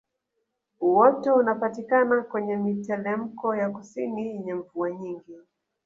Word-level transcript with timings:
Uoto 0.79 1.35
unapatikana 1.35 2.21
kwenye 2.23 2.55
mitelemko 2.57 3.55
ya 3.55 3.69
kusini 3.69 4.27
yenye 4.27 4.53
mvua 4.53 4.91
nyingi 4.91 5.37